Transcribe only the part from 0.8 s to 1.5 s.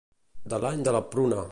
de la pruna.